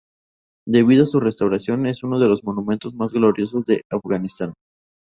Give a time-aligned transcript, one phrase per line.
[0.67, 4.53] Debido a su restauración, es uno de los monumentos más gloriosos de Afganistán.